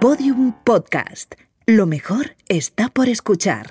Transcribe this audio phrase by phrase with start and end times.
[0.00, 1.34] Podium Podcast.
[1.66, 3.66] Lo mejor está por escuchar.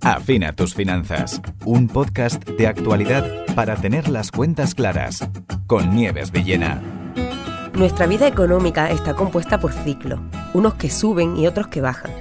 [0.00, 1.42] Afina tus finanzas.
[1.64, 3.24] Un podcast de actualidad
[3.56, 5.28] para tener las cuentas claras.
[5.66, 6.80] Con Nieves Villena.
[7.74, 10.20] Nuestra vida económica está compuesta por ciclos,
[10.54, 12.12] unos que suben y otros que bajan,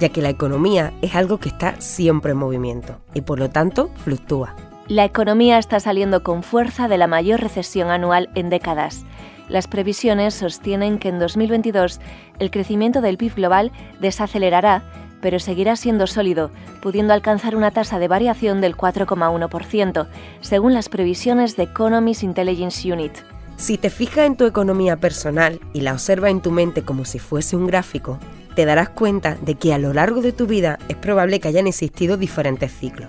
[0.00, 3.90] ya que la economía es algo que está siempre en movimiento y por lo tanto
[4.04, 4.56] fluctúa.
[4.88, 9.04] La economía está saliendo con fuerza de la mayor recesión anual en décadas.
[9.48, 12.00] Las previsiones sostienen que en 2022
[12.38, 14.82] el crecimiento del PIB global desacelerará,
[15.20, 16.50] pero seguirá siendo sólido,
[16.82, 20.06] pudiendo alcanzar una tasa de variación del 4,1%,
[20.40, 23.12] según las previsiones de Economist Intelligence Unit.
[23.56, 27.18] Si te fijas en tu economía personal y la observas en tu mente como si
[27.18, 28.18] fuese un gráfico,
[28.54, 31.66] te darás cuenta de que a lo largo de tu vida es probable que hayan
[31.66, 33.08] existido diferentes ciclos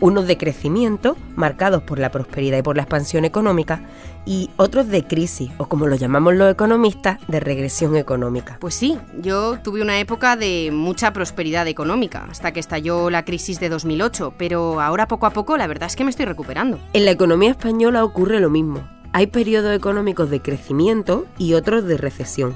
[0.00, 3.80] unos de crecimiento, marcados por la prosperidad y por la expansión económica,
[4.26, 8.58] y otros de crisis, o como lo llamamos los economistas, de regresión económica.
[8.60, 13.60] Pues sí, yo tuve una época de mucha prosperidad económica, hasta que estalló la crisis
[13.60, 16.78] de 2008, pero ahora poco a poco la verdad es que me estoy recuperando.
[16.92, 18.86] En la economía española ocurre lo mismo.
[19.12, 22.54] Hay periodos económicos de crecimiento y otros de recesión.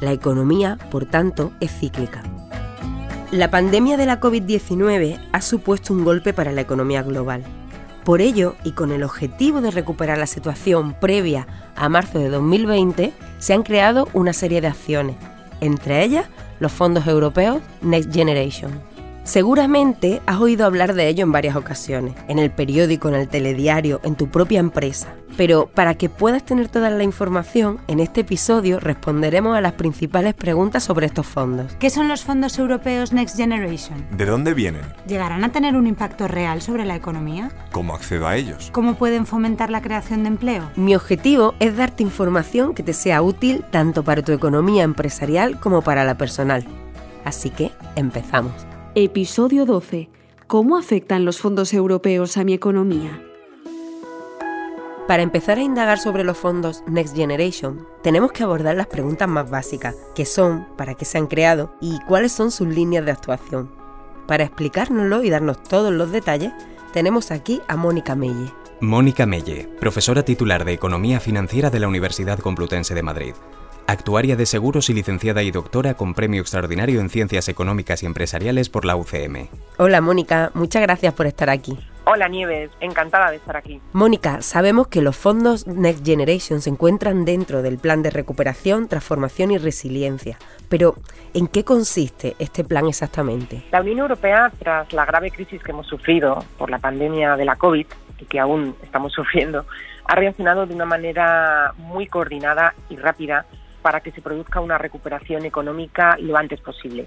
[0.00, 2.22] La economía, por tanto, es cíclica.
[3.30, 7.44] La pandemia de la COVID-19 ha supuesto un golpe para la economía global.
[8.04, 13.12] Por ello, y con el objetivo de recuperar la situación previa a marzo de 2020,
[13.38, 15.16] se han creado una serie de acciones,
[15.60, 16.26] entre ellas
[16.58, 18.91] los fondos europeos Next Generation.
[19.24, 24.00] Seguramente has oído hablar de ello en varias ocasiones, en el periódico, en el telediario,
[24.02, 25.14] en tu propia empresa.
[25.36, 30.34] Pero para que puedas tener toda la información, en este episodio responderemos a las principales
[30.34, 31.72] preguntas sobre estos fondos.
[31.78, 34.04] ¿Qué son los fondos europeos Next Generation?
[34.10, 34.82] ¿De dónde vienen?
[35.06, 37.50] ¿Llegarán a tener un impacto real sobre la economía?
[37.70, 38.70] ¿Cómo accedo a ellos?
[38.72, 40.68] ¿Cómo pueden fomentar la creación de empleo?
[40.74, 45.80] Mi objetivo es darte información que te sea útil tanto para tu economía empresarial como
[45.82, 46.66] para la personal.
[47.24, 48.52] Así que empezamos.
[48.94, 50.10] Episodio 12.
[50.46, 53.22] ¿Cómo afectan los fondos europeos a mi economía?
[55.08, 59.48] Para empezar a indagar sobre los fondos Next Generation, tenemos que abordar las preguntas más
[59.48, 63.70] básicas, que son, para qué se han creado y cuáles son sus líneas de actuación.
[64.26, 66.52] Para explicárnoslo y darnos todos los detalles,
[66.92, 68.52] tenemos aquí a Mónica Melle.
[68.82, 73.32] Mónica Melle, profesora titular de Economía Financiera de la Universidad Complutense de Madrid
[73.86, 78.68] actuaria de seguros y licenciada y doctora con premio extraordinario en Ciencias Económicas y Empresariales
[78.68, 79.48] por la UCM.
[79.78, 81.78] Hola Mónica, muchas gracias por estar aquí.
[82.04, 83.80] Hola Nieves, encantada de estar aquí.
[83.92, 89.52] Mónica, sabemos que los fondos Next Generation se encuentran dentro del plan de recuperación, transformación
[89.52, 90.36] y resiliencia,
[90.68, 90.96] pero
[91.32, 93.62] ¿en qué consiste este plan exactamente?
[93.70, 97.54] La Unión Europea, tras la grave crisis que hemos sufrido por la pandemia de la
[97.54, 97.86] COVID
[98.18, 99.64] y que aún estamos sufriendo,
[100.04, 103.46] ha reaccionado de una manera muy coordinada y rápida
[103.82, 107.06] para que se produzca una recuperación económica lo antes posible.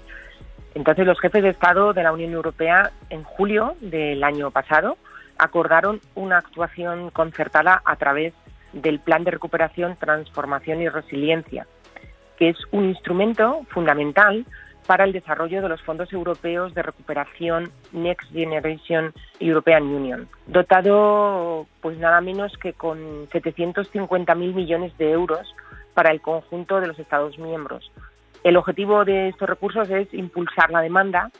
[0.74, 4.98] Entonces, los jefes de Estado de la Unión Europea, en julio del año pasado,
[5.38, 8.34] acordaron una actuación concertada a través
[8.74, 11.66] del Plan de Recuperación, Transformación y Resiliencia,
[12.38, 14.44] que es un instrumento fundamental
[14.86, 21.98] para el desarrollo de los fondos europeos de recuperación Next Generation European Union, dotado pues
[21.98, 25.54] nada menos que con 750.000 millones de euros
[25.96, 27.90] para el conjunto de los Estados miembros.
[28.44, 31.30] El objetivo de estos recursos es impulsar la demanda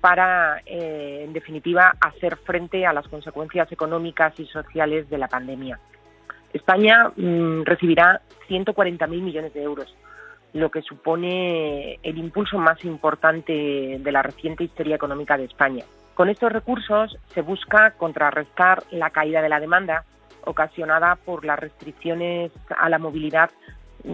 [0.00, 5.78] para, eh, en definitiva, hacer frente a las consecuencias económicas y sociales de la pandemia.
[6.54, 9.94] España mm, recibirá 140.000 millones de euros,
[10.54, 15.84] lo que supone el impulso más importante de la reciente historia económica de España.
[16.14, 20.04] Con estos recursos se busca contrarrestar la caída de la demanda
[20.44, 23.50] ocasionada por las restricciones a la movilidad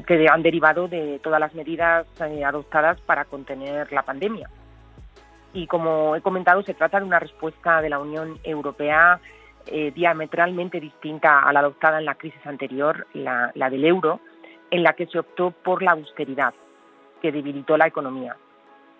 [0.07, 4.49] que han derivado de todas las medidas eh, adoptadas para contener la pandemia.
[5.55, 9.19] Y como he comentado, se trata de una respuesta de la Unión Europea
[9.67, 14.21] eh, diametralmente distinta a la adoptada en la crisis anterior, la, la del euro,
[14.71, 16.55] en la que se optó por la austeridad,
[17.23, 18.37] que debilitó la economía.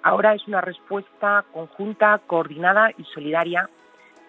[0.03, 3.69] Ahora es una respuesta conjunta, coordinada y solidaria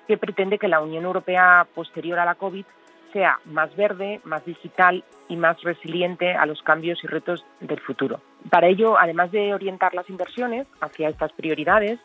[0.08, 2.66] que pretende que la Unión Europea posterior a la COVID
[3.12, 8.20] sea más verde, más digital y más resiliente a los cambios y retos del futuro.
[8.50, 12.00] Para ello, además de orientar las inversiones hacia estas prioridades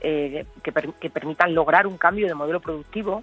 [0.00, 3.22] eh, que, que permitan lograr un cambio de modelo productivo,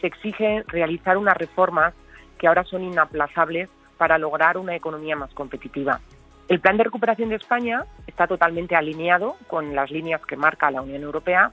[0.00, 1.94] se exige realizar unas reformas
[2.38, 6.00] que ahora son inaplazables para lograr una economía más competitiva.
[6.48, 10.82] El plan de recuperación de España está totalmente alineado con las líneas que marca la
[10.82, 11.52] Unión Europea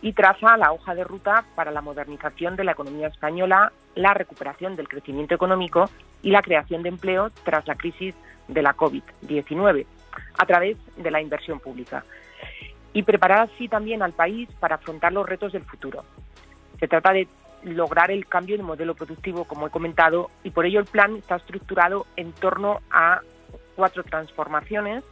[0.00, 4.76] y traza la hoja de ruta para la modernización de la economía española, la recuperación
[4.76, 5.90] del crecimiento económico
[6.22, 8.14] y la creación de empleo tras la crisis
[8.46, 9.86] de la COVID-19.
[10.36, 12.04] a través de la inversión pública
[12.92, 16.04] y preparar así también al país para afrontar los retos del futuro.
[16.80, 17.28] Se trata de
[17.62, 21.36] lograr el cambio de modelo productivo, como he comentado, y por ello el plan está
[21.36, 23.20] estructurado en torno a
[23.76, 25.04] cuatro transformaciones,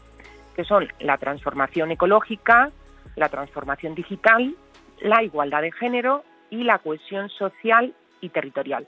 [0.54, 2.70] que son la transformación ecológica,
[3.14, 4.54] la transformación digital,
[5.00, 8.86] la igualdad de género y la cohesión social y territorial.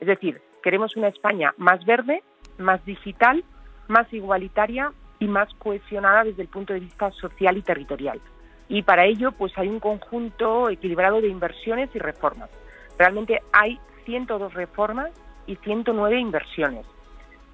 [0.00, 2.22] Es decir, queremos una España más verde,
[2.58, 3.44] más digital,
[3.88, 8.20] más igualitaria y más cohesionada desde el punto de vista social y territorial.
[8.68, 12.50] Y para ello, pues hay un conjunto equilibrado de inversiones y reformas.
[12.98, 15.10] Realmente hay 102 reformas
[15.46, 16.84] y 109 inversiones,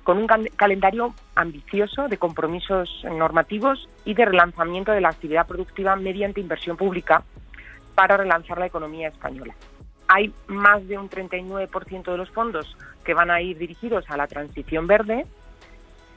[0.03, 6.41] con un calendario ambicioso de compromisos normativos y de relanzamiento de la actividad productiva mediante
[6.41, 7.25] inversión pública
[7.95, 9.55] para relanzar la economía española.
[10.09, 14.27] Hay más de un 39% de los fondos que van a ir dirigidos a la
[14.27, 15.27] transición verde.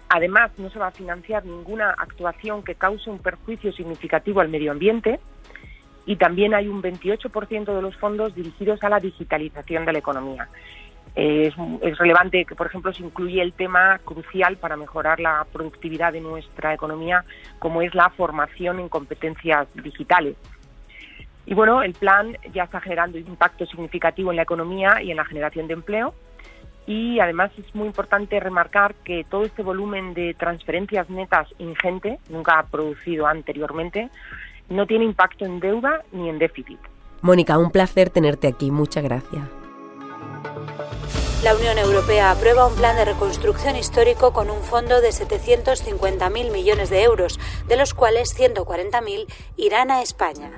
[0.09, 4.71] Además, no se va a financiar ninguna actuación que cause un perjuicio significativo al medio
[4.71, 5.19] ambiente
[6.05, 10.47] y también hay un 28% de los fondos dirigidos a la digitalización de la economía.
[11.15, 16.11] Es, es, relevante que, por ejemplo, se incluye el tema crucial para mejorar la productividad
[16.11, 17.23] de nuestra economía,
[17.57, 20.35] como es la formación en competencias digitales.
[21.45, 25.25] Y bueno, el plan ya está generando impacto significativo en la economía y en la
[25.25, 26.13] generación de empleo.
[26.87, 32.59] Y además es muy importante remarcar que todo este volumen de transferencias netas ingente, nunca
[32.59, 34.09] ha producido anteriormente,
[34.69, 36.79] no tiene impacto en deuda ni en déficit.
[37.21, 38.71] Mónica, un placer tenerte aquí.
[38.71, 39.43] Muchas gracias.
[41.43, 46.89] La Unión Europea aprueba un plan de reconstrucción histórico con un fondo de 750.000 millones
[46.89, 49.25] de euros, de los cuales 140.000
[49.55, 50.51] irán a España.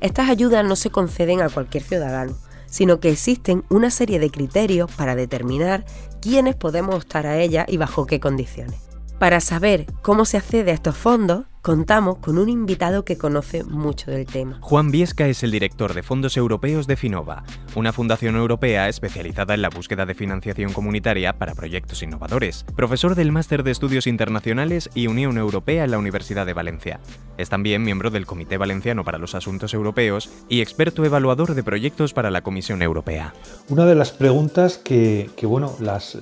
[0.00, 2.36] Estas ayudas no se conceden a cualquier ciudadano,
[2.66, 5.84] sino que existen una serie de criterios para determinar
[6.20, 8.80] quiénes podemos optar a ellas y bajo qué condiciones.
[9.18, 14.10] Para saber cómo se accede a estos fondos, contamos con un invitado que conoce mucho
[14.10, 14.58] del tema.
[14.60, 17.44] Juan Viesca es el director de fondos europeos de Finova,
[17.74, 23.32] una fundación europea especializada en la búsqueda de financiación comunitaria para proyectos innovadores, profesor del
[23.32, 27.00] Máster de Estudios Internacionales y Unión Europea en la Universidad de Valencia.
[27.36, 32.12] Es también miembro del Comité Valenciano para los Asuntos Europeos y experto evaluador de proyectos
[32.12, 33.32] para la Comisión Europea.
[33.68, 36.16] Una de las preguntas que, bueno, las,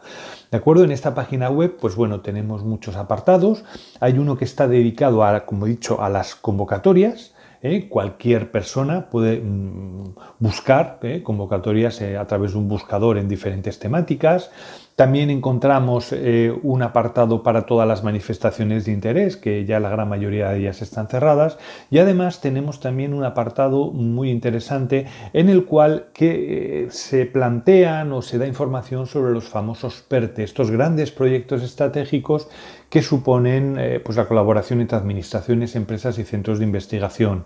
[0.50, 0.84] ¿De acuerdo?
[0.84, 3.64] En esta página web, pues bueno, tenemos muchos apartados.
[3.98, 7.32] Hay uno que está dedicado a, como he dicho, a las convocatorias.
[7.62, 7.88] ¿Eh?
[7.88, 11.22] Cualquier persona puede mm, buscar ¿eh?
[11.22, 14.50] convocatorias eh, a través de un buscador en diferentes temáticas.
[14.96, 20.08] También encontramos eh, un apartado para todas las manifestaciones de interés, que ya la gran
[20.08, 21.58] mayoría de ellas están cerradas.
[21.90, 28.22] Y además tenemos también un apartado muy interesante en el cual eh, se plantean o
[28.22, 32.48] se da información sobre los famosos PERTE, estos grandes proyectos estratégicos
[32.88, 37.44] que suponen eh, pues la colaboración entre administraciones, empresas y centros de investigación.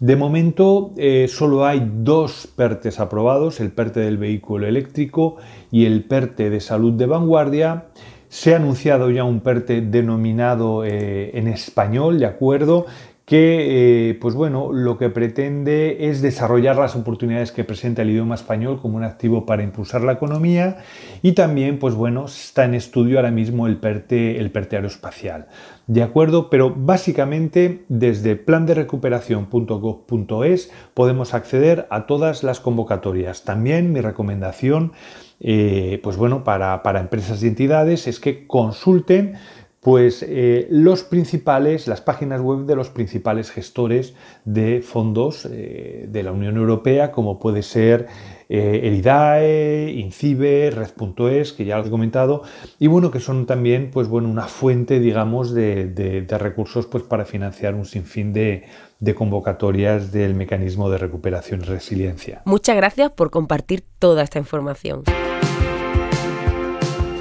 [0.00, 5.38] De momento eh, solo hay dos PERTES aprobados, el PERTE del vehículo eléctrico
[5.72, 7.86] y el PERTE de salud de vanguardia.
[8.28, 12.86] Se ha anunciado ya un PERTE denominado eh, en español, de acuerdo,
[13.28, 18.34] que eh, pues bueno, lo que pretende es desarrollar las oportunidades que presenta el idioma
[18.34, 20.78] español como un activo para impulsar la economía
[21.20, 25.48] y también pues bueno, está en estudio ahora mismo el PERTE, el aeroespacial.
[25.86, 33.44] De acuerdo, pero básicamente desde plan de recuperación.gov.es podemos acceder a todas las convocatorias.
[33.44, 34.92] También mi recomendación
[35.40, 39.34] eh, pues bueno, para, para empresas y entidades es que consulten
[39.80, 46.22] pues eh, los principales, las páginas web de los principales gestores de fondos eh, de
[46.22, 48.08] la Unión Europea, como puede ser
[48.48, 52.42] eh, el IDAE, INCIBE, Red.es, que ya lo he comentado,
[52.78, 57.74] y bueno, que son también, pues bueno, una fuente, digamos, de, recursos pues, para financiar
[57.74, 58.64] un sinfín de,
[58.98, 62.42] de convocatorias del mecanismo de recuperación y resiliencia.
[62.46, 65.04] Muchas gracias por compartir toda esta información.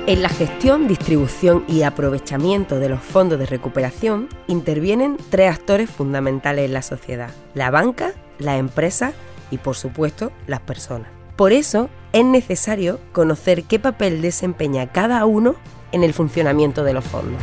[0.07, 6.63] En la gestión, distribución y aprovechamiento de los fondos de recuperación intervienen tres actores fundamentales
[6.63, 9.11] en la sociedad, la banca, la empresa
[9.51, 11.09] y por supuesto las personas.
[11.35, 15.57] Por eso, es necesario conocer qué papel desempeña cada uno
[15.91, 17.41] en el funcionamiento de los fondos.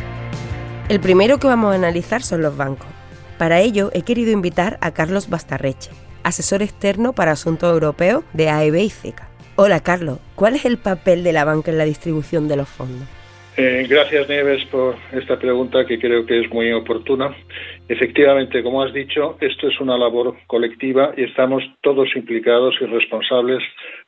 [0.89, 2.87] El primero que vamos a analizar son los bancos.
[3.37, 5.91] Para ello he querido invitar a Carlos Bastarreche,
[6.23, 9.34] asesor externo para asuntos europeos de AEB y CECA.
[9.57, 13.07] Hola Carlos, ¿cuál es el papel de la banca en la distribución de los fondos?
[13.55, 17.33] Eh, gracias Nieves por esta pregunta que creo que es muy oportuna.
[17.87, 23.63] Efectivamente, como has dicho, esto es una labor colectiva y estamos todos implicados y responsables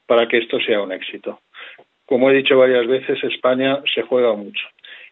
[0.05, 1.39] para que esto sea un éxito.
[2.05, 4.67] Como he dicho varias veces, España se juega mucho.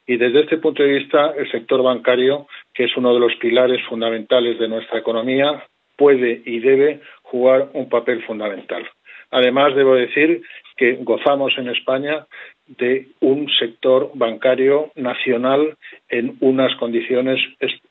[0.05, 3.81] Y desde este punto de vista, el sector bancario, que es uno de los pilares
[3.87, 5.63] fundamentales de nuestra economía,
[5.95, 8.85] puede y debe jugar un papel fundamental.
[9.31, 10.41] Además, debo decir
[10.77, 12.25] que gozamos en España
[12.67, 15.77] de un sector bancario nacional
[16.09, 17.39] en unas condiciones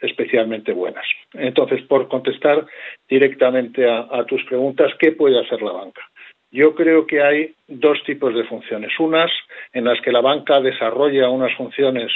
[0.01, 1.05] especialmente buenas.
[1.33, 2.67] Entonces, por contestar
[3.09, 6.03] directamente a, tus preguntas, ¿qué puede hacer la banca?
[6.51, 8.93] Yo creo que hay dos tipos de funciones.
[8.99, 9.31] Unas
[9.73, 12.13] en las que la banca desarrolla unas funciones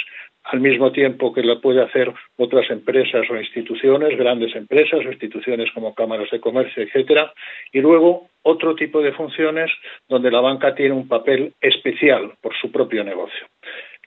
[0.51, 5.71] al mismo tiempo que lo puede hacer otras empresas o instituciones, grandes empresas o instituciones
[5.73, 7.31] como cámaras de comercio, etcétera,
[7.71, 9.71] y luego otro tipo de funciones
[10.07, 13.47] donde la banca tiene un papel especial por su propio negocio.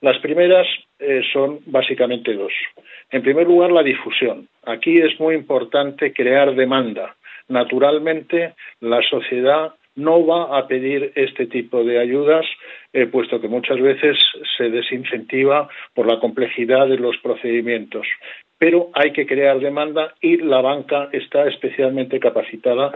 [0.01, 0.67] Las primeras
[0.99, 2.53] eh, son básicamente dos.
[3.11, 4.49] En primer lugar, la difusión.
[4.65, 7.15] Aquí es muy importante crear demanda.
[7.47, 12.47] Naturalmente, la sociedad no va a pedir este tipo de ayudas,
[12.93, 14.19] eh, puesto que muchas veces
[14.57, 18.07] se desincentiva por la complejidad de los procedimientos.
[18.59, 22.93] Pero hay que crear demanda y la banca está especialmente capacitada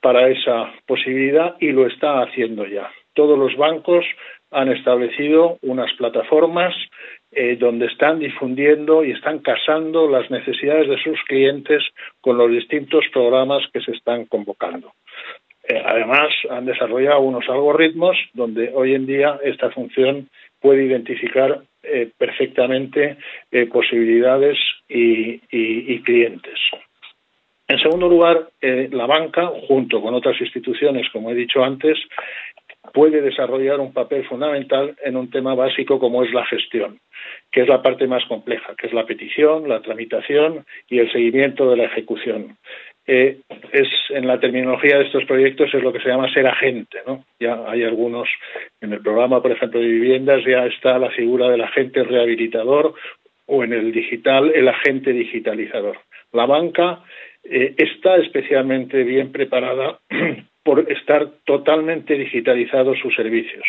[0.00, 2.90] para esa posibilidad y lo está haciendo ya.
[3.14, 4.04] Todos los bancos
[4.50, 6.74] han establecido unas plataformas
[7.32, 11.82] eh, donde están difundiendo y están casando las necesidades de sus clientes
[12.20, 14.92] con los distintos programas que se están convocando.
[15.68, 20.28] Eh, además, han desarrollado unos algoritmos donde hoy en día esta función
[20.60, 23.18] puede identificar eh, perfectamente
[23.52, 24.58] eh, posibilidades
[24.88, 26.58] y, y, clientes.
[27.68, 31.98] En segundo lugar, la banca, junto con otras instituciones, como he dicho antes,
[32.94, 36.98] puede desarrollar un papel fundamental en un tema básico como es la gestión,
[37.52, 41.68] que es la parte más compleja, que es la petición, la tramitación y el seguimiento
[41.68, 42.56] de la ejecución.
[43.08, 46.98] Es en la terminología de estos proyectos es lo que se llama ser agente.
[47.40, 48.28] Ya hay algunos
[48.82, 52.94] en el programa, por ejemplo, de viviendas ya está la figura del agente rehabilitador
[53.46, 55.96] o en el digital el agente digitalizador.
[56.32, 57.02] La banca
[57.44, 60.00] eh, está especialmente bien preparada
[60.62, 63.64] por estar totalmente digitalizados sus servicios.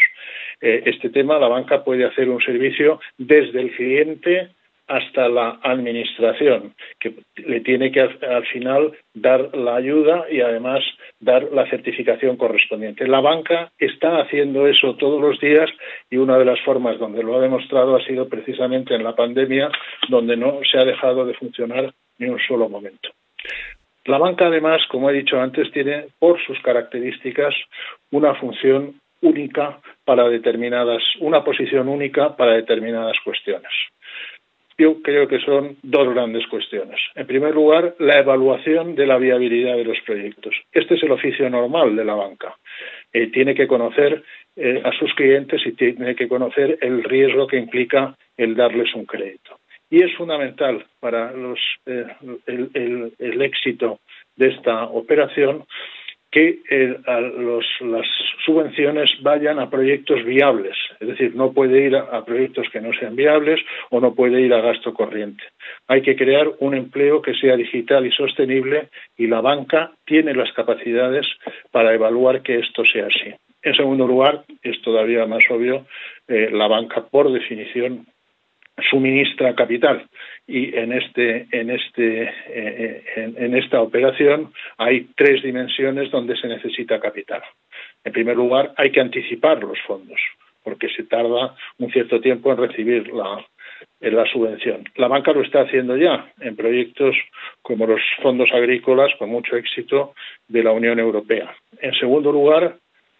[0.59, 4.49] Eh, este tema, la banca puede hacer un servicio desde el cliente
[4.89, 10.83] hasta la administración, que le tiene que al final dar la ayuda y además
[11.19, 13.07] dar la certificación correspondiente.
[13.07, 15.69] La banca está haciendo eso todos los días
[16.09, 19.69] y una de las formas donde lo ha demostrado ha sido precisamente en la pandemia,
[20.09, 23.09] donde no se ha dejado de funcionar ni un solo momento.
[24.05, 27.53] La banca, además, como he dicho antes, tiene por sus características
[28.09, 33.71] una función única para determinadas, una posición única para determinadas cuestiones
[34.79, 36.99] yo creo que son dos grandes cuestiones.
[37.13, 40.55] En primer lugar, la evaluación de la viabilidad de los proyectos.
[40.71, 42.55] Este es el oficio normal de la banca.
[43.11, 44.23] Eh, tiene que conocer
[44.55, 49.05] eh, a sus clientes y tiene que conocer el riesgo que implica el darles un
[49.05, 49.59] crédito.
[49.89, 52.05] Y es fundamental para los, eh,
[52.47, 53.99] el éxito
[54.37, 55.65] de esta operación
[56.31, 58.05] que eh, las
[58.45, 63.15] subvenciones vayan a proyectos viables, es decir, no puede ir a, proyectos que no sean
[63.15, 63.59] viables
[63.89, 65.43] o no puede ir a gasto corriente.
[65.87, 70.51] Hay que crear un empleo que sea digital y sostenible y la banca tiene las
[70.53, 71.25] capacidades
[71.71, 73.33] para evaluar que esto sea así.
[73.61, 75.85] En segundo lugar, es todavía más obvio,
[76.27, 78.05] eh, la banca por definición
[78.89, 80.05] suministra capital
[80.47, 86.99] y en este en este eh, en, esta operación hay tres dimensiones donde se necesita
[86.99, 87.41] capital.
[88.03, 90.19] En primer lugar, hay que anticipar los fondos
[90.63, 93.45] porque se tarda un cierto tiempo en recibir la,
[94.01, 94.83] en la subvención.
[94.95, 97.15] La banca lo está haciendo ya en proyectos
[97.61, 100.13] como los fondos agrícolas con mucho éxito
[100.47, 101.55] de la Unión Europea.
[101.81, 102.75] En segundo lugar,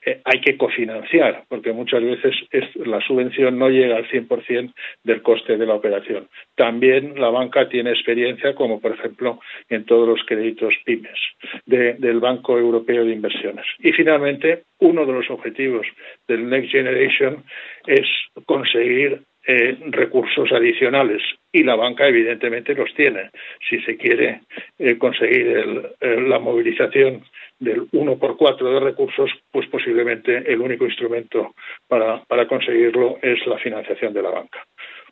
[0.06, 2.36] eh, hay que cofinanciar, porque muchas veces
[2.75, 6.27] la subvención no llega al 100% del coste de la operación.
[6.56, 9.39] También la banca tiene experiencia, como por ejemplo
[9.70, 11.20] en todos los créditos pymes
[11.65, 13.65] del Banco Europeo de Inversiones.
[13.79, 15.86] Y finalmente, uno de los objetivos
[16.27, 17.44] del Next Generation
[17.86, 18.08] es
[18.46, 23.32] conseguir eh, recursos adicionales y la banca evidentemente los tiene.
[23.68, 24.41] Si se quiere
[24.77, 27.24] eh, conseguir la movilización
[27.60, 31.56] del 1 por 4 de recursos, pues posiblemente el único instrumento
[31.88, 34.65] para, para conseguirlo es la financiación de la banca.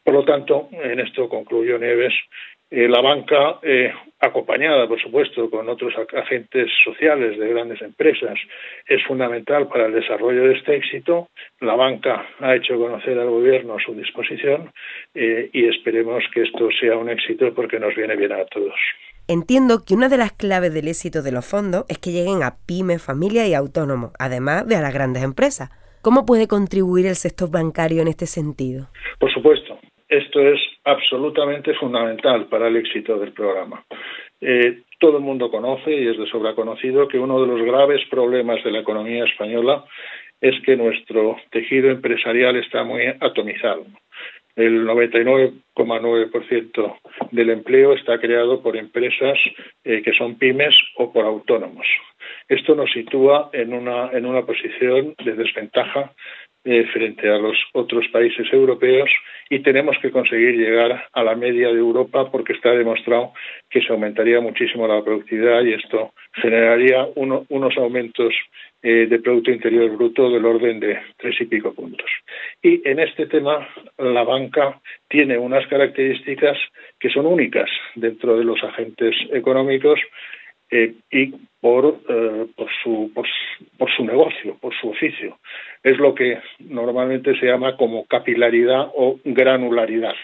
[0.03, 2.13] Por lo tanto, en esto concluyó Nieves,
[2.69, 8.37] eh, la banca, eh, acompañada, por supuesto, con otros agentes sociales de grandes empresas,
[8.87, 11.29] es fundamental para el desarrollo de este éxito.
[11.61, 14.71] La banca ha hecho conocer al Gobierno su disposición
[15.13, 18.75] eh, y esperemos que esto sea un éxito porque nos viene bien a todos.
[19.29, 22.55] Entiendo que una de las claves del éxito de los fondos es que lleguen a
[22.65, 25.69] pymes, familias y autónomos, además de a las grandes empresas.
[26.01, 28.87] ¿Cómo puede contribuir el sector bancario en este sentido?
[29.19, 29.79] Por supuesto.
[30.09, 33.83] Esto es absolutamente fundamental para el éxito del programa.
[34.39, 38.01] Eh, todo el mundo conoce y es de sobra conocido que uno de los graves
[38.09, 39.83] problemas de la economía española
[40.39, 43.85] es que nuestro tejido empresarial está muy atomizado.
[44.55, 46.99] El 99,9%
[47.31, 49.37] del empleo está creado por empresas
[49.83, 51.85] eh, que son pymes o por autónomos.
[52.47, 56.13] Esto nos sitúa en una, en una posición de desventaja
[56.69, 59.09] eh, frente a los otros países europeos
[59.49, 63.31] y tenemos que conseguir llegar a la media de Europa porque está demostrado
[63.69, 68.33] que se aumentaría muchísimo la productividad y esto generaría unos aumentos
[68.83, 72.11] eh, de Producto Interior Bruto del orden de tres y pico puntos.
[72.61, 73.65] Y en este tema
[73.97, 76.57] la banca tiene unas características
[76.99, 80.01] que son únicas dentro de los agentes económicos
[80.69, 85.37] eh, y por, eh, por, su, por, su negocio, por su oficio.
[85.83, 90.15] Es lo que normalmente se llama como capilaridad o granularidad.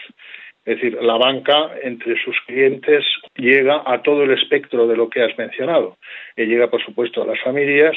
[0.64, 3.04] Es decir, la banca entre sus clientes
[3.36, 5.98] llega a todo el espectro de lo que has mencionado.
[6.36, 7.94] Y llega, por supuesto, a las familias,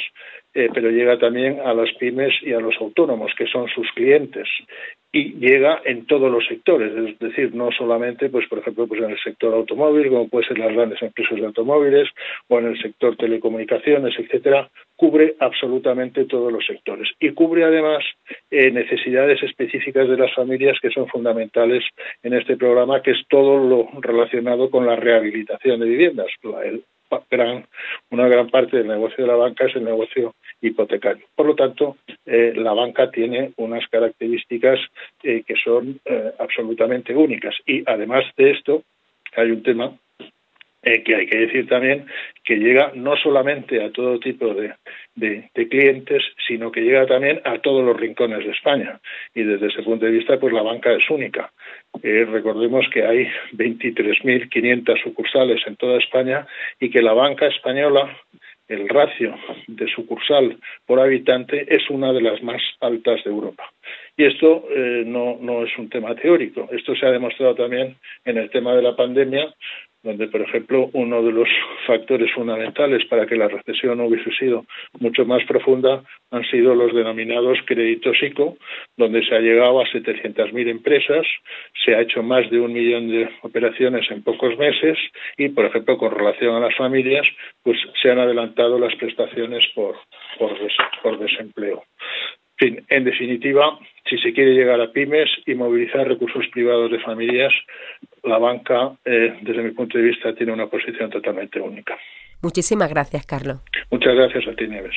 [0.54, 4.48] eh, pero llega también a las pymes y a los autónomos, que son sus clientes
[5.18, 9.10] y llega en todos los sectores, es decir, no solamente, pues por ejemplo, pues en
[9.10, 12.08] el sector automóvil, como puede ser las grandes empresas de automóviles,
[12.48, 18.04] o en el sector telecomunicaciones, etcétera, cubre absolutamente todos los sectores y cubre además
[18.52, 21.84] eh, necesidades específicas de las familias que son fundamentales
[22.22, 26.28] en este programa, que es todo lo relacionado con la rehabilitación de viviendas.
[26.64, 26.84] El
[27.30, 27.66] gran,
[28.12, 31.26] una gran parte del negocio de la banca es el negocio hipotecario.
[31.36, 34.80] Por lo tanto, eh, la banca tiene unas características
[35.24, 37.56] eh, que son eh, absolutamente únicas.
[37.66, 38.84] Y además de esto,
[39.36, 39.92] hay un tema
[40.82, 42.06] que hay que decir también
[42.44, 44.74] que llega no solamente a todo tipo de,
[45.70, 49.00] clientes, sino que llega también a todos los rincones de España.
[49.36, 51.52] Y desde ese punto de vista, pues la banca es única.
[52.02, 56.48] recordemos que hay 23.500 sucursales en toda España
[56.80, 58.16] y que la banca española
[58.68, 59.36] el ratio
[59.68, 63.72] de sucursal por habitante es una de las más altas de Europa.
[64.18, 66.68] Y esto eh, no, no es un tema teórico.
[66.72, 69.54] Esto se ha demostrado también en el tema de la pandemia,
[70.08, 71.50] donde, por ejemplo, uno de los
[71.86, 74.66] factores fundamentales para que la recesión hubiese sido
[75.00, 78.58] mucho más profunda han sido los denominados créditos ICO,
[78.96, 81.26] donde se ha llegado a 700.000 empresas,
[81.86, 84.98] se ha hecho más de un millón de operaciones en pocos meses
[85.38, 87.28] y, por ejemplo, con relación a las familias,
[87.64, 89.96] pues se han adelantado las prestaciones por,
[90.38, 91.84] por desempleo.
[92.60, 93.78] Fin, en definitiva,
[94.10, 97.54] si se quiere llegar a pymes y movilizar recursos privados de familias,
[98.24, 101.98] la banca, eh, desde mi punto de vista, tiene una posición totalmente única.
[102.42, 103.58] Muchísimas gracias, Carlos.
[103.90, 104.96] Muchas gracias a ti, Nieves.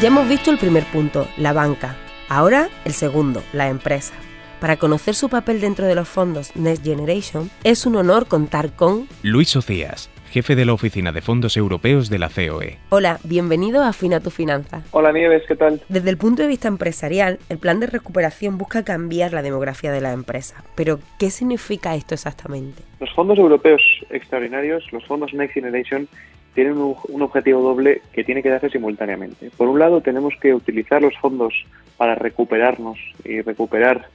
[0.00, 1.96] Ya hemos visto el primer punto, la banca.
[2.28, 4.14] Ahora el segundo, la empresa.
[4.60, 9.06] Para conocer su papel dentro de los fondos Next Generation, es un honor contar con
[9.22, 12.78] Luis Socias, jefe de la Oficina de Fondos Europeos de la COE.
[12.90, 14.82] Hola, bienvenido a Afina tu Finanza.
[14.92, 15.80] Hola Nieves, ¿qué tal?
[15.88, 20.00] Desde el punto de vista empresarial, el plan de recuperación busca cambiar la demografía de
[20.00, 20.62] la empresa.
[20.74, 22.82] Pero, ¿qué significa esto exactamente?
[23.00, 26.08] Los fondos europeos extraordinarios, los fondos Next Generation,
[26.54, 29.50] tienen un, un, objetivo doble que tiene que darse simultáneamente.
[29.56, 31.54] Por un lado, tenemos que utilizar los fondos
[31.96, 34.08] para recuperarnos y recuperar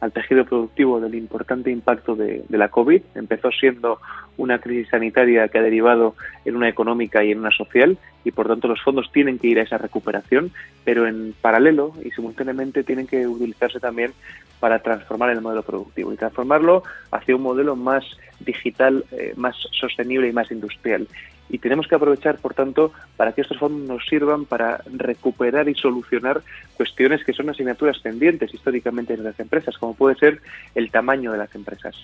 [0.00, 3.02] al tejido productivo del importante impacto de, la COVID.
[3.14, 4.00] Empezó siendo
[4.36, 8.46] una crisis sanitaria que ha derivado en una económica y en una social y por
[8.46, 10.52] tanto los fondos tienen que ir a esa recuperación,
[10.84, 14.12] pero en paralelo y simultáneamente tienen que utilizarse también
[14.60, 18.04] para transformar el modelo productivo y transformarlo hacia un modelo más
[18.40, 21.08] digital, eh, más sostenible y más industrial
[21.48, 25.74] y tenemos que aprovechar, por tanto, para que estos fondos nos sirvan para recuperar y
[25.74, 26.42] solucionar
[26.76, 30.40] cuestiones que son asignaturas pendientes históricamente en las empresas, como puede ser
[30.74, 31.96] el tamaño de las empresas.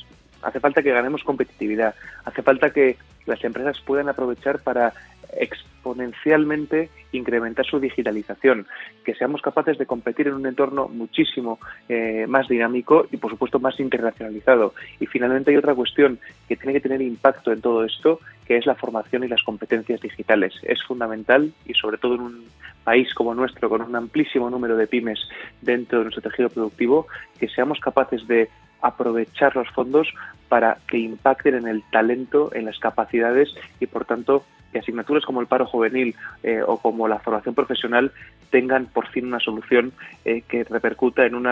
[0.42, 4.92] Hace falta que ganemos competitividad, hace falta que las empresas puedan aprovechar para
[5.32, 8.66] exponencialmente incrementar su digitalización,
[9.04, 11.58] que seamos capaces de competir en un entorno muchísimo
[11.88, 14.74] eh, más dinámico y, por supuesto, más internacionalizado.
[15.00, 18.66] Y finalmente hay otra cuestión que tiene que tener impacto en todo esto, que es
[18.66, 20.54] la formación y las competencias digitales.
[20.62, 22.44] Es fundamental y, sobre todo, en un
[22.82, 25.20] país como nuestro, con un amplísimo número de pymes
[25.62, 27.06] dentro de nuestro tejido productivo,
[27.38, 28.48] que seamos capaces de
[28.82, 30.12] aprovechar los fondos
[30.48, 33.48] para que impacten en el talento, en las capacidades
[33.80, 38.10] y, por tanto, que asignaturas como el paro juvenil eh, o como la formación profesional
[38.50, 39.92] tengan por fin una solución
[40.24, 41.48] eh, que repercuta en un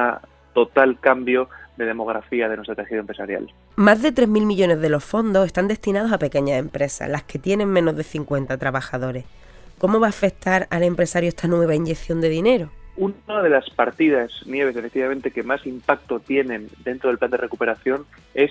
[0.53, 3.49] total cambio de demografía de nuestro tejido empresarial.
[3.77, 7.69] Más de 3.000 millones de los fondos están destinados a pequeñas empresas, las que tienen
[7.69, 9.25] menos de 50 trabajadores.
[9.79, 12.71] ¿Cómo va a afectar al empresario esta nueva inyección de dinero?
[12.97, 18.05] Una de las partidas, Nieves, efectivamente, que más impacto tienen dentro del plan de recuperación
[18.35, 18.51] es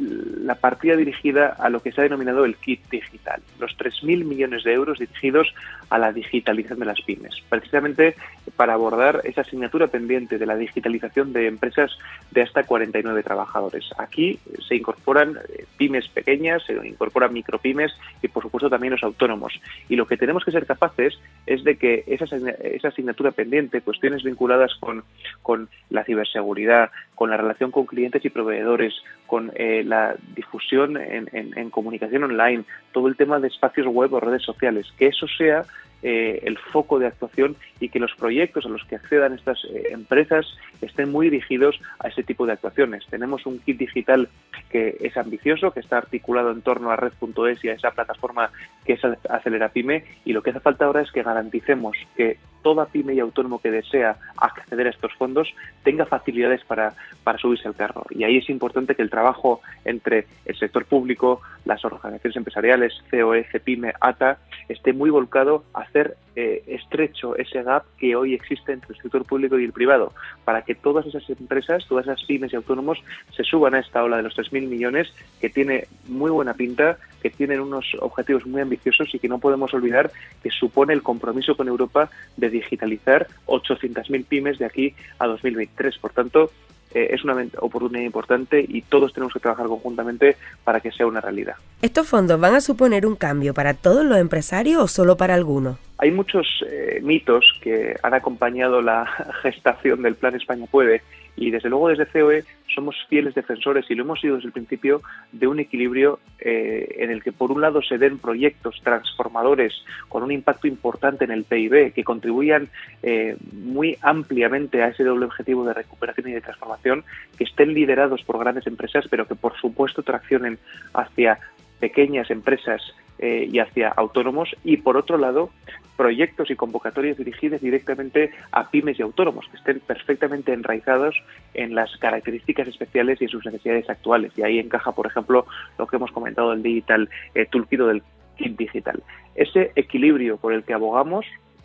[0.00, 4.64] la partida dirigida a lo que se ha denominado el kit digital, los 3.000 millones
[4.64, 5.54] de euros dirigidos
[5.90, 8.16] a la digitalización de las pymes, precisamente
[8.56, 11.96] para abordar esa asignatura pendiente de la digitalización de empresas
[12.30, 13.90] de hasta 49 trabajadores.
[13.98, 19.60] Aquí se incorporan eh, pymes pequeñas, se incorporan micropymes y, por supuesto, también los autónomos.
[19.88, 24.22] Y lo que tenemos que ser capaces es de que esa, esa asignatura pendiente, cuestiones
[24.22, 25.04] vinculadas con,
[25.42, 28.94] con la ciberseguridad, con la relación con clientes y proveedores,
[29.26, 34.20] con eh, la difusión en, en, comunicación online, todo el tema de espacios web o
[34.20, 35.64] redes sociales, que eso sea
[36.02, 39.88] eh, el foco de actuación y que los proyectos a los que accedan estas eh,
[39.90, 40.46] empresas
[40.80, 43.06] estén muy dirigidos a ese tipo de actuaciones.
[43.08, 44.28] Tenemos un kit digital
[44.70, 48.50] que es ambicioso, que está articulado en torno a red.es y a esa plataforma
[48.84, 52.86] que es Acelera Pyme y lo que hace falta ahora es que garanticemos que toda
[52.86, 57.74] pyme y autónomo que desea acceder a estos fondos tenga facilidades para, para subirse al
[57.74, 58.04] carro.
[58.10, 63.44] Y ahí es importante que el trabajo entre el sector público, las organizaciones empresariales, COE,
[63.44, 64.38] CEPIME, ATA,
[64.68, 69.24] esté muy volcado a hacer eh, estrecho ese gap que hoy existe entre el sector
[69.24, 70.12] público y el privado,
[70.44, 73.02] para que todas esas empresas, todas esas pymes y autónomos
[73.34, 77.30] se suban a esta ola de los 3.000 millones, que tiene muy buena pinta, que
[77.30, 80.10] tienen unos objetivos muy ambiciosos y que no podemos olvidar
[80.42, 85.98] que supone el compromiso con Europa de digitalizar 800.000 pymes de aquí a 2023.
[85.98, 86.50] Por tanto,
[86.96, 91.20] eh, es una oportunidad importante y todos tenemos que trabajar conjuntamente para que sea una
[91.20, 91.56] realidad.
[91.82, 95.76] ¿Estos fondos van a suponer un cambio para todos los empresarios o solo para algunos?
[95.98, 99.04] Hay muchos eh, mitos que han acompañado la
[99.42, 101.02] gestación del Plan España Puede
[101.36, 102.44] y desde luego desde COE
[102.74, 107.10] somos fieles defensores y lo hemos sido desde el principio de un equilibrio eh, en
[107.10, 109.72] el que por un lado se den proyectos transformadores
[110.08, 112.68] con un impacto importante en el PIB que contribuyan
[113.02, 117.04] eh, muy ampliamente a ese doble objetivo de recuperación y de transformación,
[117.36, 120.58] que estén liderados por grandes empresas pero que por supuesto traccionen
[120.94, 121.38] hacia
[121.80, 125.50] pequeñas empresas eh, y hacia autónomos y por otro lado
[125.96, 131.16] proyectos y convocatorias dirigidas directamente a pymes y autónomos que estén perfectamente enraizados
[131.54, 135.46] en las características especiales y en sus necesidades actuales y ahí encaja por ejemplo
[135.78, 138.02] lo que hemos comentado del digital eh, del
[138.36, 139.02] kit digital
[139.34, 141.24] ese equilibrio por el que abogamos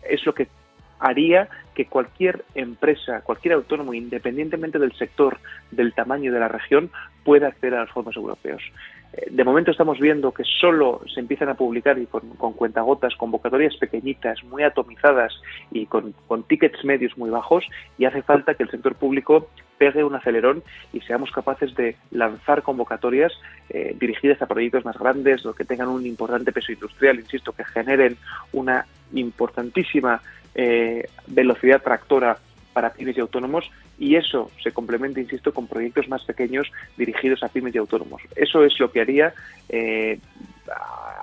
[0.09, 0.47] es lo que
[1.01, 5.39] haría que cualquier empresa, cualquier autónomo, independientemente del sector,
[5.71, 6.91] del tamaño de la región,
[7.23, 8.61] pueda acceder a los fondos europeos.
[9.29, 12.21] De momento estamos viendo que solo se empiezan a publicar y con,
[12.53, 15.33] cuentagotas, convocatorias pequeñitas, muy atomizadas
[15.69, 16.13] y con,
[16.47, 17.65] tickets medios muy bajos
[17.97, 22.61] y hace falta que el sector público pegue un acelerón y seamos capaces de lanzar
[22.61, 23.33] convocatorias
[23.69, 27.65] eh, dirigidas a proyectos más grandes, o que tengan un importante peso industrial, insisto, que
[27.65, 28.15] generen
[28.53, 30.21] una importantísima
[30.55, 32.37] eh, velocidad tractora
[32.73, 37.49] para pymes y autónomos y eso se complementa, insisto, con proyectos más pequeños dirigidos a
[37.49, 38.21] pymes y autónomos.
[38.35, 39.33] Eso es lo que haría
[39.69, 40.19] eh,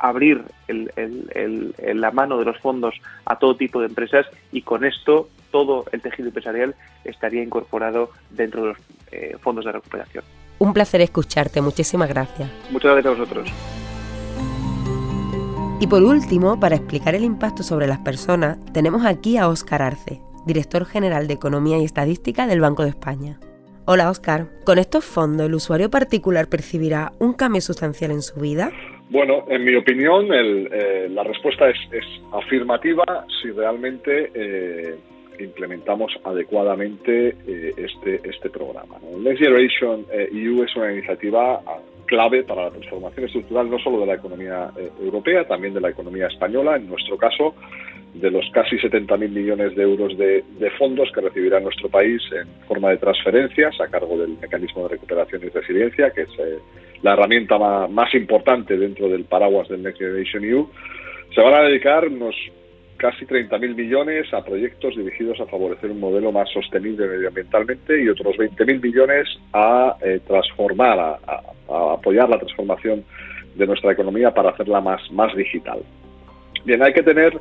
[0.00, 5.84] abrir la mano de los fondos a todo tipo de empresas y con esto todo
[5.92, 8.78] el tejido empresarial estaría incorporado dentro de los
[9.10, 10.24] eh, fondos de recuperación.
[10.58, 12.50] Un placer escucharte, muchísimas gracias.
[12.70, 13.52] Muchas gracias a vosotros.
[15.80, 20.20] Y por último, para explicar el impacto sobre las personas, tenemos aquí a Óscar Arce,
[20.48, 23.38] director general de Economía y Estadística del Banco de España.
[23.84, 28.70] Hola Óscar, ¿con estos fondos el usuario particular percibirá un cambio sustancial en su vida?
[29.10, 31.78] Bueno, en mi opinión, eh, la respuesta es,
[32.32, 34.96] afirmativa si realmente eh,
[35.38, 38.96] implementamos adecuadamente eh, este, este programa.
[39.18, 41.62] Next Generation EU es una iniciativa
[42.04, 46.26] clave para la transformación estructural no solo de la economía europea, también de la economía
[46.26, 47.54] española, en nuestro caso,
[48.20, 50.44] de los casi 70.000 millones de euros de,
[50.78, 55.42] fondos que recibirá nuestro país en forma de transferencias a cargo del mecanismo de recuperación
[55.44, 56.58] y resiliencia, que es eh,
[57.02, 60.68] la herramienta más, importante dentro del paraguas del Next Generation EU.
[61.34, 62.34] Se van a dedicar unos
[62.96, 68.36] casi 30.000 millones a proyectos dirigidos a favorecer un modelo más sostenible medioambientalmente y otros
[68.36, 71.18] 20.000 millones a eh, transformar, a,
[71.94, 73.04] apoyar la transformación
[73.54, 75.80] de nuestra economía para hacerla más, más digital.
[76.64, 77.38] Bien, hay que tener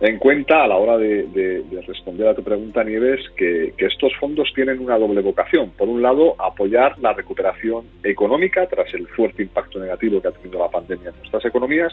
[0.00, 4.80] en cuenta a la hora de, responder a tu pregunta, Nieves, que, estos fondos tienen
[4.80, 5.70] una doble vocación.
[5.76, 10.58] Por un lado, apoyar la recuperación económica tras el fuerte impacto negativo que ha tenido
[10.58, 11.92] la pandemia en nuestras economías.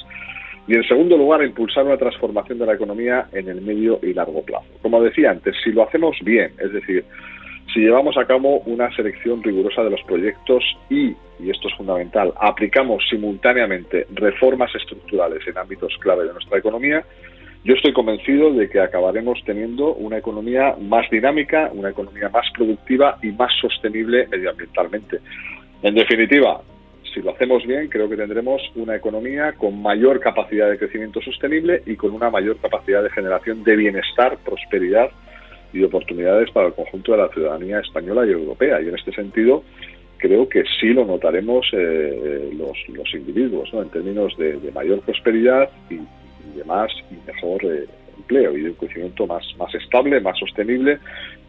[0.68, 4.42] Y en segundo lugar, impulsar una transformación de la economía en el medio y largo
[4.44, 4.68] plazo.
[4.82, 7.06] Como decía antes, si lo hacemos bien, es decir,
[7.74, 12.34] si llevamos a cabo una selección rigurosa de los proyectos y, y esto es fundamental,
[12.40, 17.06] aplicamos simultáneamente reformas estructurales en ámbitos clave de nuestra economía,
[17.64, 23.18] yo estoy convencido de que acabaremos teniendo una economía más dinámica, una economía más productiva
[23.22, 25.20] y más sostenible medioambientalmente.
[25.84, 26.62] En definitiva,
[27.14, 31.82] si lo hacemos bien, creo que tendremos una economía con mayor capacidad de crecimiento sostenible
[31.86, 35.10] y con una mayor capacidad de generación de bienestar, prosperidad
[35.74, 38.82] y oportunidades para el conjunto de la ciudadanía española y europea.
[38.82, 39.64] Y en este sentido,
[40.18, 46.00] creo que sí lo notaremos eh, los, individuos, en términos de mayor prosperidad y,
[46.56, 51.00] de más y mejor eh, empleo y de un crecimiento más, más estable, más sostenible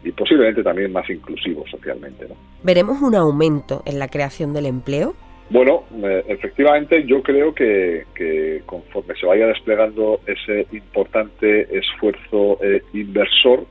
[0.03, 2.27] y posiblemente también más inclusivo socialmente.
[2.63, 5.13] ¿Veremos un aumento en la creación del empleo?
[5.49, 12.83] Bueno, eh, efectivamente yo creo que, que, conforme se vaya desplegando ese importante esfuerzo eh,
[12.93, 13.65] inversor,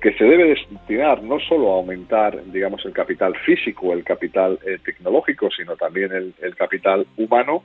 [0.00, 5.50] que se debe destinar no solo a aumentar, digamos, el capital físico, el capital tecnológico,
[5.50, 7.64] sino también el, el capital humano,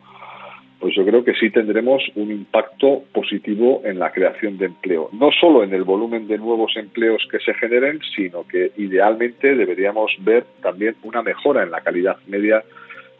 [0.82, 5.10] pues yo creo que sí tendremos un impacto positivo en la creación de empleo.
[5.13, 10.12] No solo en el volumen de nuevos empleos que se generen, sino que idealmente deberíamos
[10.22, 12.63] ver también una mejora en la calidad media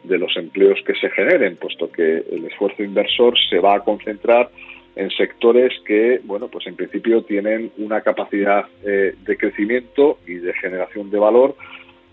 [0.02, 4.50] de los empleos que se generen, puesto que el esfuerzo inversor se va a concentrar
[4.96, 10.52] en sectores que, bueno, pues en principio tienen una capacidad eh, de crecimiento y de
[10.54, 11.54] generación de valor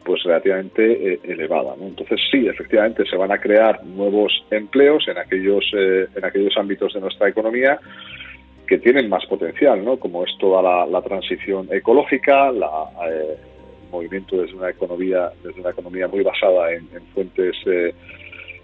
[0.10, 1.76] pues relativamente eh, elevada.
[1.80, 6.96] Entonces sí, efectivamente se van a crear nuevos empleos en aquellos eh, en aquellos ámbitos
[6.96, 7.80] de nuestra economía
[8.68, 9.98] que tienen más potencial, ¿no?
[9.98, 13.38] como es toda la, transición ecológica, la, eh,
[13.84, 17.56] el movimiento desde una economía desde una economía muy basada en, en fuentes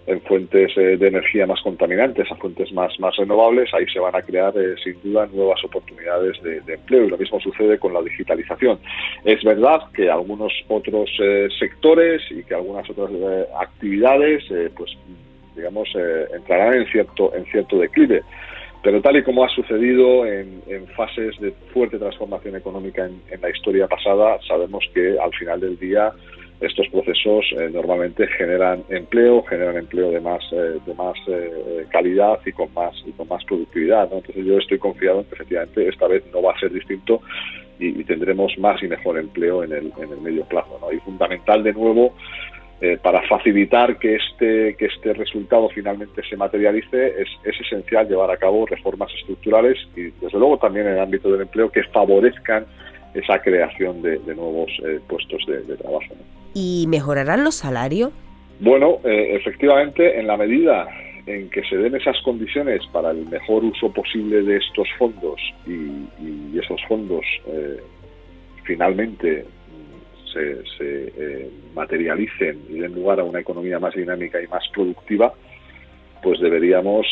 [0.06, 4.14] en fuentes eh, de energía más contaminantes a fuentes más, más renovables, ahí se van
[4.14, 8.02] a crear eh, sin duda nuevas oportunidades de, empleo y lo mismo sucede con la
[8.02, 8.78] digitalización.
[9.24, 13.10] Es verdad que algunos otros eh, sectores y que algunas otras
[13.60, 14.44] actividades
[14.76, 14.96] pues
[15.54, 15.88] digamos
[16.34, 18.22] entrarán en cierto en cierto declive
[18.86, 20.62] pero tal y como ha sucedido en,
[20.96, 26.12] fases de fuerte transformación económica en, la historia pasada, sabemos que al final del día
[26.60, 32.38] estos procesos eh, normalmente generan empleo, generan empleo de más eh, de más eh, calidad
[32.46, 34.04] y con más y con más productividad.
[34.04, 37.20] Entonces yo estoy confiado en que efectivamente esta vez no va a ser distinto
[37.78, 40.78] y, tendremos más y mejor empleo en el, en el medio plazo.
[40.80, 40.90] ¿no?
[40.92, 42.14] Y fundamental de nuevo
[43.02, 48.36] para facilitar que este que este resultado finalmente se materialice es, es esencial llevar a
[48.36, 52.66] cabo reformas estructurales y desde luego también en el ámbito del empleo que favorezcan
[53.14, 54.70] esa creación de, nuevos
[55.08, 56.14] puestos de, trabajo.
[56.14, 56.35] ¿no?
[56.58, 58.12] ¿Y mejorarán los salarios?
[58.60, 60.88] Bueno, eh, efectivamente, en la medida
[61.26, 66.58] en que se den esas condiciones para el mejor uso posible de estos fondos y,
[66.58, 67.76] esos fondos eh,
[68.64, 74.66] finalmente mm, se, eh, materialicen y den lugar a una economía más dinámica y más
[74.72, 75.34] productiva,
[76.26, 77.06] pues deberíamos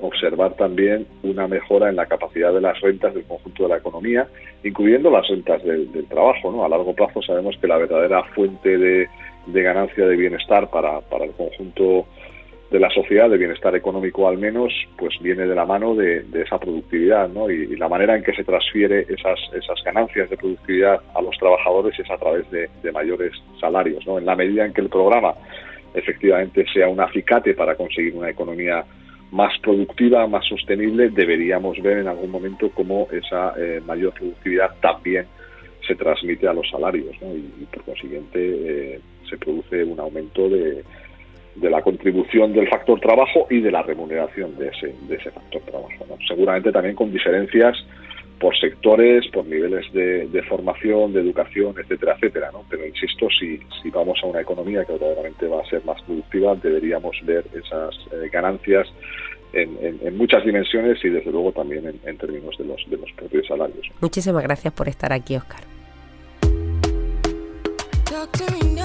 [0.00, 4.26] observar también una mejora en la capacidad de las rentas del conjunto de la economía
[4.64, 6.50] incluyendo las rentas del, trabajo.
[6.50, 6.64] ¿no?
[6.64, 9.08] A largo plazo sabemos que la verdadera fuente de,
[9.46, 12.06] ganancia de bienestar para, el conjunto
[12.70, 16.58] de la sociedad, de bienestar económico al menos, pues viene de la mano de, esa
[16.58, 17.48] productividad, ¿no?
[17.50, 21.96] Y, la manera en que se transfiere esas, esas ganancias de productividad a los trabajadores
[21.98, 24.18] es a través de, mayores salarios, ¿no?
[24.18, 25.34] En la medida en que el programa
[25.94, 28.84] efectivamente sea un acicate para conseguir una economía
[29.30, 35.26] más productiva, más sostenible, deberíamos ver en algún momento cómo esa eh, mayor productividad también
[35.86, 40.84] se transmite a los salarios y, por consiguiente eh, se produce un aumento de,
[41.56, 45.62] de, la contribución del factor trabajo y de la remuneración de ese, de ese factor
[45.62, 46.06] trabajo.
[46.28, 47.76] Seguramente también con diferencias
[48.44, 52.50] por sectores, por niveles de, formación, de educación, etcétera, etcétera.
[52.52, 52.62] ¿no?
[52.68, 56.54] Pero insisto, si, si vamos a una economía que verdaderamente va a ser más productiva,
[56.54, 58.86] deberíamos ver esas eh, ganancias
[59.54, 63.86] en, muchas dimensiones y desde luego también en, términos de los, de los propios salarios.
[64.02, 65.62] Muchísimas gracias por estar aquí, Oscar.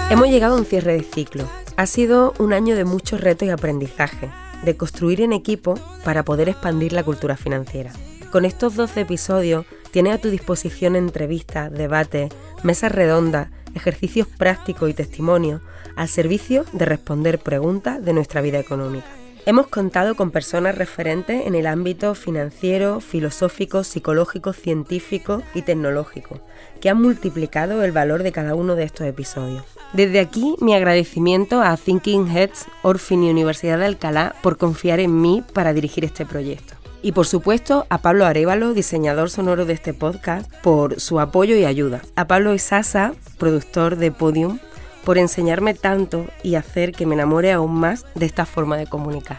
[0.09, 1.43] Hemos llegado a un cierre de ciclo.
[1.75, 4.29] Ha sido un año de muchos retos y aprendizaje.
[4.63, 7.91] de construir en equipo para poder expandir la cultura financiera.
[8.31, 14.93] Con estos 12 episodios tienes a tu disposición entrevistas, debates, mesas redondas, ejercicios prácticos y
[14.93, 15.61] testimonios
[15.95, 19.07] al servicio de responder preguntas de nuestra vida económica.
[19.47, 26.39] Hemos contado con personas referentes en el ámbito financiero, filosófico, psicológico, científico y tecnológico,
[26.81, 29.63] que han multiplicado el valor de cada uno de estos episodios.
[29.93, 35.19] Desde aquí mi agradecimiento a Thinking Heads, Orfin y Universidad de Alcalá por confiar en
[35.19, 36.78] mí para dirigir este proyecto.
[37.01, 41.65] Y por supuesto a Pablo Arevalo, diseñador sonoro de este podcast, por su apoyo y
[41.65, 42.01] ayuda.
[42.15, 44.59] A Pablo Isasa, productor de Podium,
[45.05, 49.37] por enseñarme tanto y hacer que me enamore aún más de esta forma de comunicar.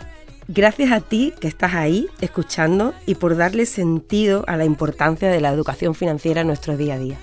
[0.49, 5.41] Gracias a ti que estás ahí escuchando y por darle sentido a la importancia de
[5.41, 7.19] la educación financiera en nuestro día a día.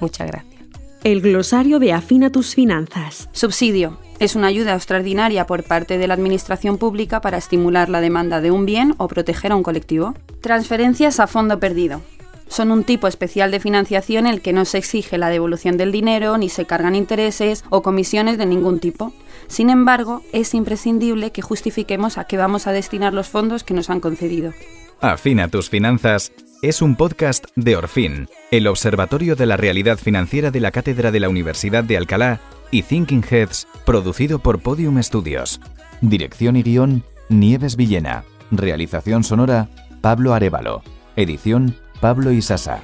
[0.00, 0.57] Muchas gracias.
[1.04, 3.28] El glosario de Afina tus finanzas.
[3.32, 3.98] Subsidio.
[4.18, 8.50] Es una ayuda extraordinaria por parte de la Administración Pública para estimular la demanda de
[8.50, 10.14] un bien o proteger a un colectivo.
[10.40, 12.02] Transferencias a fondo perdido.
[12.48, 15.92] Son un tipo especial de financiación en el que no se exige la devolución del
[15.92, 19.12] dinero ni se cargan intereses o comisiones de ningún tipo.
[19.46, 23.88] Sin embargo, es imprescindible que justifiquemos a qué vamos a destinar los fondos que nos
[23.88, 24.52] han concedido.
[25.00, 26.32] Afina tus finanzas
[26.62, 31.20] es un podcast de Orfin, el Observatorio de la Realidad Financiera de la Cátedra de
[31.20, 32.40] la Universidad de Alcalá
[32.72, 35.60] y Thinking Heads, producido por Podium Studios.
[36.00, 38.24] Dirección y guion, Nieves Villena.
[38.50, 39.68] Realización sonora,
[40.00, 40.82] Pablo Arevalo.
[41.14, 42.82] Edición, Pablo Isasa.